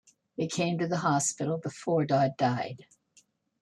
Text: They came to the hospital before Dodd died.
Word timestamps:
They 0.35 0.47
came 0.47 0.79
to 0.79 0.87
the 0.87 0.97
hospital 0.97 1.59
before 1.59 2.05
Dodd 2.05 2.31
died. 2.35 2.87